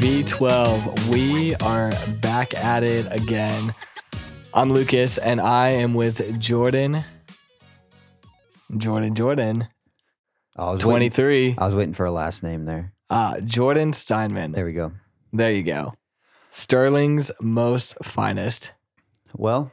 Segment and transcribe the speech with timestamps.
[0.00, 1.90] V12, we are
[2.20, 3.74] back at it again.
[4.54, 7.04] I'm Lucas and I am with Jordan.
[8.76, 9.68] Jordan, Jordan,
[10.56, 11.56] I was waiting, 23.
[11.58, 12.92] I was waiting for a last name there.
[13.10, 14.52] Uh, Jordan Steinman.
[14.52, 14.92] There we go.
[15.32, 15.92] There you go.
[16.52, 18.72] Sterling's most finest.
[19.36, 19.72] Well,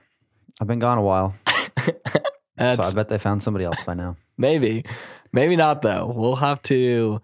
[0.60, 1.36] I've been gone a while,
[1.78, 4.18] so I bet they found somebody else by now.
[4.38, 4.84] maybe,
[5.32, 6.12] maybe not though.
[6.14, 7.22] We'll have to.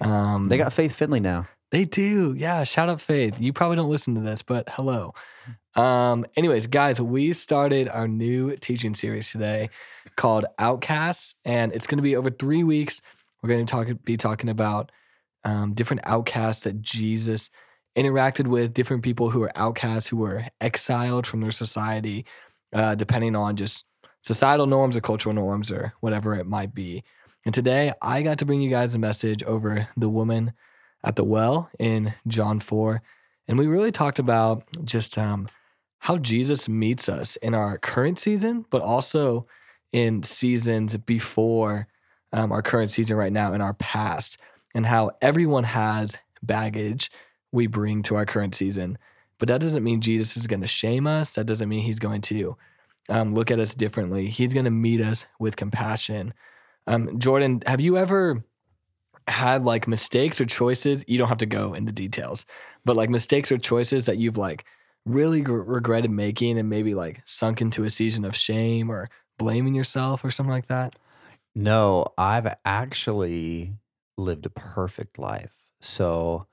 [0.00, 1.46] Um, They got Faith Finley now.
[1.70, 2.34] They do.
[2.36, 2.62] Yeah.
[2.64, 3.34] Shout out Faith.
[3.40, 5.12] You probably don't listen to this, but hello.
[5.74, 9.70] Um, anyways, guys, we started our new teaching series today
[10.16, 13.00] called Outcasts, and it's going to be over three weeks.
[13.42, 14.92] We're going to talk, be talking about
[15.44, 17.50] um, different outcasts that Jesus
[17.96, 22.24] interacted with, different people who are outcasts, who were exiled from their society,
[22.72, 23.86] uh, depending on just
[24.22, 27.04] societal norms or cultural norms or whatever it might be.
[27.44, 30.52] And today, I got to bring you guys a message over the woman
[31.04, 33.02] at the well in John 4.
[33.46, 35.46] And we really talked about just um,
[35.98, 39.46] how Jesus meets us in our current season, but also
[39.92, 41.86] in seasons before
[42.32, 44.38] um, our current season right now in our past,
[44.74, 47.10] and how everyone has baggage
[47.54, 48.98] we bring to our current season.
[49.38, 51.34] But that doesn't mean Jesus is going to shame us.
[51.34, 52.56] That doesn't mean he's going to
[53.08, 54.28] um, look at us differently.
[54.28, 56.34] He's going to meet us with compassion.
[56.86, 58.44] Um, Jordan, have you ever
[59.28, 61.04] had like mistakes or choices?
[61.06, 62.44] You don't have to go into details,
[62.84, 64.64] but like mistakes or choices that you've like
[65.06, 69.08] really gr- regretted making and maybe like sunk into a season of shame or
[69.38, 70.96] blaming yourself or something like that?
[71.54, 73.74] No, I've actually
[74.16, 75.54] lived a perfect life.
[75.80, 76.46] So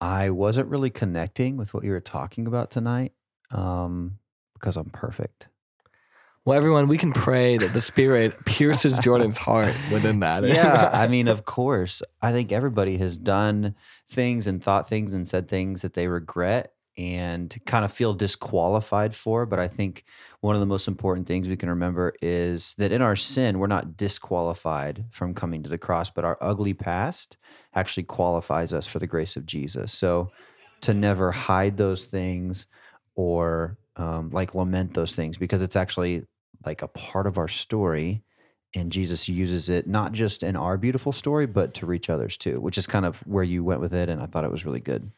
[0.00, 3.12] I wasn't really connecting with what you were talking about tonight
[3.50, 4.18] um,
[4.54, 5.48] because I'm perfect.
[6.44, 10.44] Well, everyone, we can pray that the Spirit pierces Jordan's heart within that.
[10.44, 12.00] yeah, I mean, of course.
[12.22, 13.74] I think everybody has done
[14.08, 19.14] things and thought things and said things that they regret and kind of feel disqualified
[19.14, 19.46] for.
[19.46, 20.04] But I think
[20.40, 23.68] one of the most important things we can remember is that in our sin, we're
[23.68, 27.36] not disqualified from coming to the cross, but our ugly past
[27.74, 29.92] actually qualifies us for the grace of Jesus.
[29.92, 30.32] So
[30.80, 32.66] to never hide those things
[33.14, 36.24] or um, like lament those things because it's actually
[36.66, 38.24] like a part of our story
[38.74, 42.60] and Jesus uses it not just in our beautiful story, but to reach others too,
[42.60, 44.08] which is kind of where you went with it.
[44.08, 45.10] And I thought it was really good.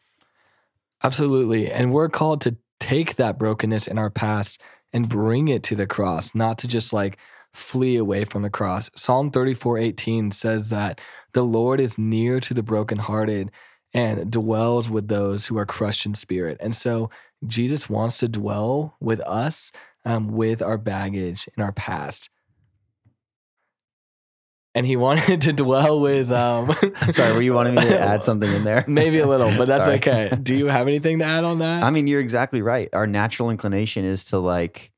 [1.03, 1.71] Absolutely.
[1.71, 4.61] And we're called to take that brokenness in our past
[4.93, 7.17] and bring it to the cross, not to just like
[7.53, 8.89] flee away from the cross.
[8.95, 11.01] Psalm 34 18 says that
[11.33, 13.51] the Lord is near to the brokenhearted
[13.93, 16.57] and dwells with those who are crushed in spirit.
[16.59, 17.09] And so
[17.45, 19.71] Jesus wants to dwell with us
[20.05, 22.29] um, with our baggage in our past.
[24.73, 26.31] And he wanted to dwell with.
[26.31, 26.73] Um,
[27.11, 28.85] Sorry, were you wanting me to add something in there?
[28.87, 29.97] Maybe a little, but that's Sorry.
[29.97, 30.37] okay.
[30.41, 31.83] Do you have anything to add on that?
[31.83, 32.89] I mean, you're exactly right.
[32.93, 34.91] Our natural inclination is to like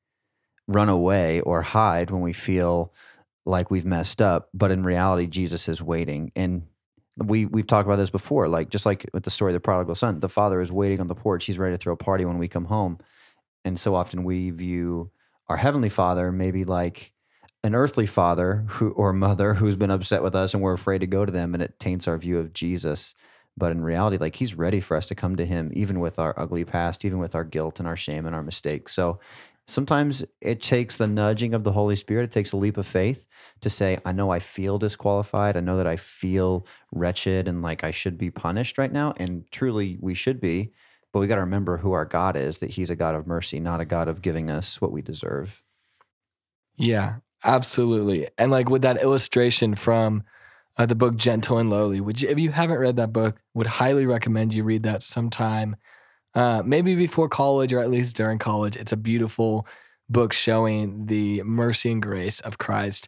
[0.67, 2.93] run away or hide when we feel
[3.45, 6.31] like we've messed up, but in reality, Jesus is waiting.
[6.35, 6.63] And
[7.17, 9.95] we we've talked about this before, like just like with the story of the prodigal
[9.95, 11.45] son, the father is waiting on the porch.
[11.45, 12.99] He's ready to throw a party when we come home.
[13.65, 15.11] And so often we view
[15.47, 17.12] our heavenly father maybe like
[17.63, 21.07] an earthly father who or mother who's been upset with us and we're afraid to
[21.07, 23.15] go to them and it taints our view of Jesus.
[23.55, 26.37] But in reality, like he's ready for us to come to him, even with our
[26.37, 28.93] ugly past, even with our guilt and our shame and our mistakes.
[28.93, 29.19] So
[29.67, 33.27] sometimes it takes the nudging of the Holy Spirit, it takes a leap of faith
[33.61, 35.55] to say, I know I feel disqualified.
[35.55, 39.13] I know that I feel wretched and like I should be punished right now.
[39.17, 40.73] And truly we should be.
[41.13, 43.59] But we got to remember who our God is, that he's a God of mercy,
[43.59, 45.61] not a God of giving us what we deserve.
[46.75, 48.27] Yeah, absolutely.
[48.37, 50.23] And like with that illustration from
[50.77, 54.05] uh, the book Gentle and Lowly, which if you haven't read that book, would highly
[54.05, 55.75] recommend you read that sometime.
[56.35, 58.75] Uh, maybe before college or at least during college.
[58.75, 59.67] It's a beautiful
[60.09, 63.07] book showing the mercy and grace of Christ.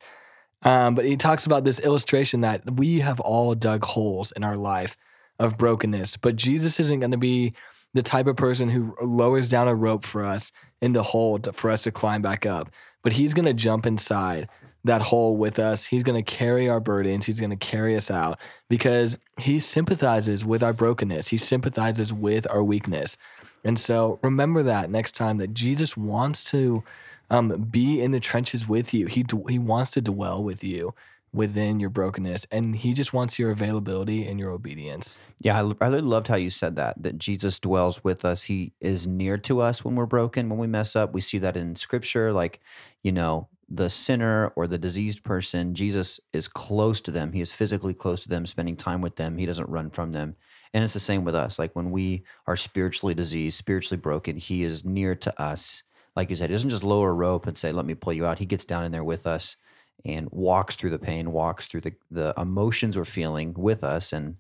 [0.61, 4.55] Um, but he talks about this illustration that we have all dug holes in our
[4.55, 4.95] life
[5.39, 7.53] of brokenness, but Jesus isn't going to be
[7.95, 10.51] the type of person who lowers down a rope for us
[10.81, 12.69] in the hole to, for us to climb back up.
[13.03, 14.49] But he's going to jump inside
[14.83, 15.85] that hole with us.
[15.85, 17.25] He's going to carry our burdens.
[17.25, 18.37] He's going to carry us out
[18.69, 21.29] because he sympathizes with our brokenness.
[21.29, 23.17] He sympathizes with our weakness.
[23.63, 26.83] And so remember that next time that Jesus wants to
[27.29, 29.07] um, be in the trenches with you.
[29.07, 30.93] He, d- he wants to dwell with you
[31.35, 32.47] within your brokenness.
[32.51, 35.19] And he just wants your availability and your obedience.
[35.41, 38.43] Yeah, I really loved how you said that, that Jesus dwells with us.
[38.43, 41.13] He is near to us when we're broken, when we mess up.
[41.13, 42.61] We see that in scripture, like,
[43.03, 47.33] you know, the sinner or the diseased person, Jesus is close to them.
[47.33, 49.37] He is physically close to them, spending time with them.
[49.37, 50.35] He doesn't run from them.
[50.73, 51.57] And it's the same with us.
[51.57, 55.83] Like when we are spiritually diseased, spiritually broken, He is near to us.
[56.15, 58.25] Like you said, He doesn't just lower a rope and say, let me pull you
[58.25, 58.39] out.
[58.39, 59.57] He gets down in there with us
[60.05, 64.13] and walks through the pain, walks through the, the emotions we're feeling with us.
[64.13, 64.37] And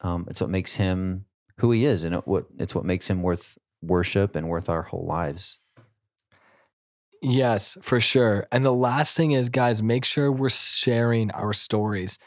[0.00, 1.26] um, it's what makes him
[1.58, 4.82] who he is, and it, what it's what makes him worth worship and worth our
[4.82, 5.58] whole lives.
[7.20, 8.48] Yes, for sure.
[8.50, 12.18] And the last thing is, guys, make sure we're sharing our stories.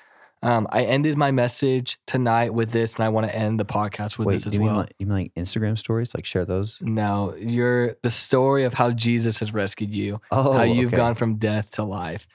[0.42, 4.18] Um, I ended my message tonight with this, and I want to end the podcast
[4.18, 4.78] with Wait, this as you well.
[4.78, 6.14] like, you mean like Instagram stories?
[6.16, 6.78] Like share those?
[6.82, 10.98] no, you're the story of how Jesus has rescued you, Oh, how you've okay.
[10.98, 12.28] gone from death to life.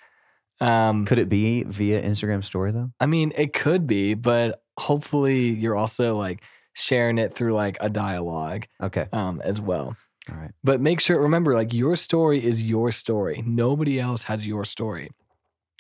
[0.61, 2.91] Um, Could it be via Instagram story though?
[3.01, 6.43] I mean, it could be, but hopefully you're also like
[6.75, 9.97] sharing it through like a dialogue Okay, um, as well.
[10.31, 10.51] all right.
[10.62, 13.43] But make sure, remember, like your story is your story.
[13.47, 15.11] Nobody else has your story.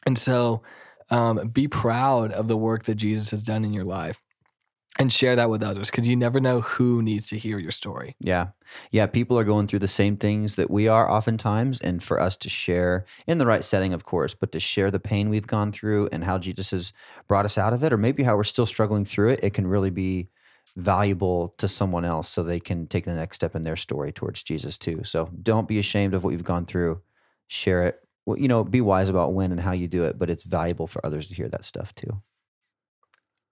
[0.06, 0.62] And so
[1.10, 4.20] um, be proud of the work that Jesus has done in your life
[4.98, 8.16] and share that with others because you never know who needs to hear your story.
[8.18, 8.48] Yeah.
[8.90, 9.06] Yeah.
[9.06, 11.80] People are going through the same things that we are oftentimes.
[11.80, 14.98] And for us to share in the right setting, of course, but to share the
[14.98, 16.92] pain we've gone through and how Jesus has
[17.28, 19.66] brought us out of it, or maybe how we're still struggling through it, it can
[19.66, 20.28] really be
[20.76, 24.42] valuable to someone else so they can take the next step in their story towards
[24.42, 25.02] Jesus too.
[25.04, 27.00] So don't be ashamed of what you've gone through.
[27.48, 28.00] Share it.
[28.26, 30.86] Well, you know, be wise about when and how you do it, but it's valuable
[30.86, 32.22] for others to hear that stuff too.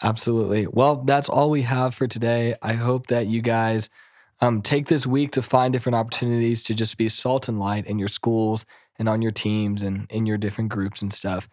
[0.03, 0.67] Absolutely.
[0.67, 2.55] Well, that's all we have for today.
[2.63, 3.91] I hope that you guys
[4.41, 7.99] um, take this week to find different opportunities to just be salt and light in
[7.99, 8.65] your schools
[8.97, 11.49] and on your teams and in your different groups and stuff.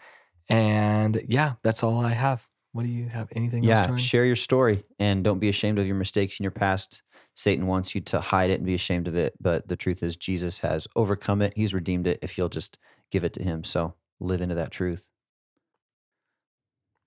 [0.47, 2.47] And yeah, that's all I have.
[2.71, 3.29] What do you have?
[3.35, 3.69] Anything else?
[3.69, 4.01] Yeah, Tony?
[4.01, 7.01] share your story and don't be ashamed of your mistakes in your past.
[7.33, 10.15] Satan wants you to hide it and be ashamed of it, but the truth is
[10.15, 11.53] Jesus has overcome it.
[11.55, 12.77] He's redeemed it if you'll just
[13.11, 13.63] give it to him.
[13.63, 15.07] So live into that truth.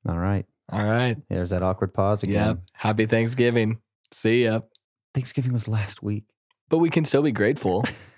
[0.09, 0.47] All right.
[0.71, 1.17] All right.
[1.29, 2.47] There's that awkward pause again.
[2.47, 2.59] Yep.
[2.73, 3.79] Happy Thanksgiving.
[4.13, 4.61] See ya.
[5.15, 6.25] Thanksgiving was last week.
[6.69, 7.85] But we can still be grateful.